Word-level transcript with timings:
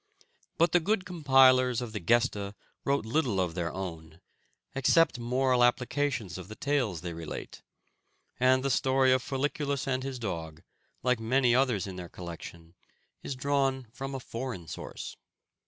But 0.57 0.71
the 0.71 0.79
good 0.79 1.05
compilers 1.05 1.79
of 1.79 1.93
the 1.93 1.99
"Gesta" 1.99 2.55
wrote 2.83 3.05
little 3.05 3.39
of 3.39 3.53
their 3.53 3.71
own, 3.71 4.19
except 4.73 5.19
moral 5.19 5.63
applications 5.63 6.39
of 6.39 6.47
the 6.47 6.55
tales 6.55 7.01
they 7.01 7.13
relate, 7.13 7.61
and 8.39 8.63
the 8.63 8.71
story 8.71 9.11
of 9.11 9.21
Folliculus 9.21 9.85
and 9.85 10.01
his 10.01 10.17
dog, 10.17 10.63
like 11.03 11.19
many 11.19 11.53
others 11.53 11.85
in 11.85 11.97
their 11.97 12.09
collection, 12.09 12.73
is 13.21 13.35
drawn 13.35 13.89
from 13.91 14.15
a 14.15 14.19
foreign 14.19 14.67
source. 14.67 15.17